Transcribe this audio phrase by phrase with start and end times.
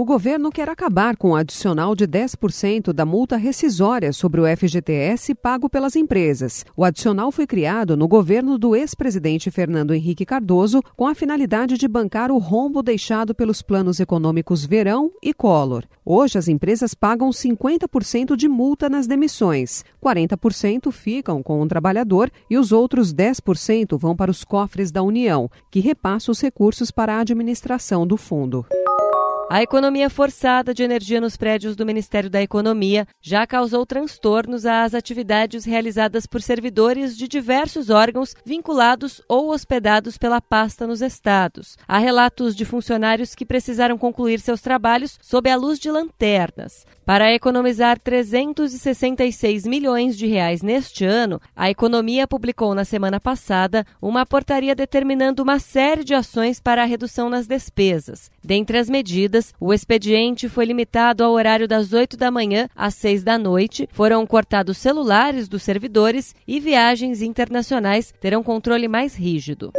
[0.00, 5.34] O governo quer acabar com o adicional de 10% da multa rescisória sobre o FGTS
[5.34, 6.64] pago pelas empresas.
[6.74, 11.86] O adicional foi criado no governo do ex-presidente Fernando Henrique Cardoso com a finalidade de
[11.86, 15.84] bancar o rombo deixado pelos planos econômicos Verão e Collor.
[16.02, 22.56] Hoje, as empresas pagam 50% de multa nas demissões, 40% ficam com o trabalhador e
[22.56, 27.20] os outros 10% vão para os cofres da União, que repassa os recursos para a
[27.20, 28.64] administração do fundo.
[29.52, 34.94] A economia forçada de energia nos prédios do Ministério da Economia já causou transtornos às
[34.94, 41.76] atividades realizadas por servidores de diversos órgãos vinculados ou hospedados pela pasta nos estados.
[41.88, 46.86] Há relatos de funcionários que precisaram concluir seus trabalhos sob a luz de lanternas.
[47.10, 54.24] Para economizar 366 milhões de reais neste ano, a economia publicou na semana passada uma
[54.24, 58.30] portaria determinando uma série de ações para a redução nas despesas.
[58.44, 63.24] Dentre as medidas, o expediente foi limitado ao horário das 8 da manhã às 6
[63.24, 69.72] da noite, foram cortados celulares dos servidores e viagens internacionais terão controle mais rígido.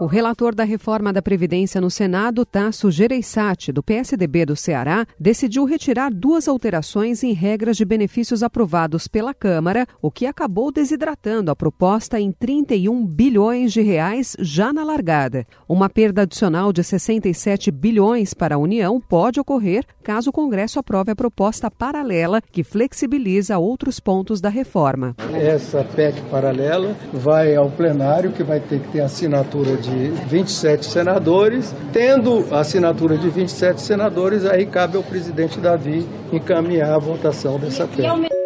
[0.00, 5.64] O relator da reforma da Previdência no Senado, Tasso Gereissati, do PSDB do Ceará, decidiu
[5.64, 11.56] retirar duas alterações em regras de benefícios aprovados pela Câmara, o que acabou desidratando a
[11.56, 15.44] proposta em 31 bilhões de reais já na largada.
[15.68, 21.10] Uma perda adicional de 67 bilhões para a União pode ocorrer caso o Congresso aprove
[21.10, 25.16] a proposta paralela que flexibiliza outros pontos da reforma.
[25.34, 30.86] Essa PEC paralela vai ao plenário, que vai ter que ter assinatura de de 27
[30.86, 31.74] senadores.
[31.92, 37.86] Tendo a assinatura de 27 senadores, aí cabe ao presidente Davi encaminhar a votação dessa
[37.86, 38.38] PEC.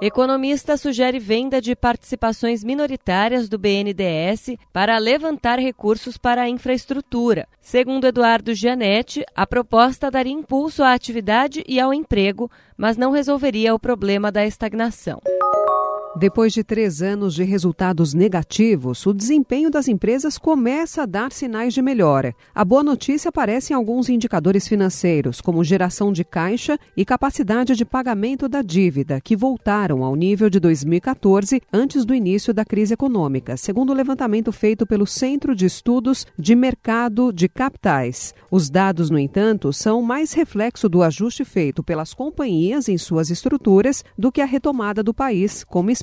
[0.00, 7.48] Economista sugere venda de participações minoritárias do BNDES para levantar recursos para a infraestrutura.
[7.60, 13.74] Segundo Eduardo Gianetti, a proposta daria impulso à atividade e ao emprego, mas não resolveria
[13.74, 15.20] o problema da estagnação.
[16.18, 21.72] Depois de três anos de resultados negativos, o desempenho das empresas começa a dar sinais
[21.72, 22.34] de melhora.
[22.52, 27.84] A boa notícia aparece em alguns indicadores financeiros, como geração de caixa e capacidade de
[27.84, 33.56] pagamento da dívida, que voltaram ao nível de 2014, antes do início da crise econômica,
[33.56, 38.34] segundo o levantamento feito pelo Centro de Estudos de Mercado de Capitais.
[38.50, 44.04] Os dados, no entanto, são mais reflexo do ajuste feito pelas companhias em suas estruturas
[44.18, 45.92] do que a retomada do país, como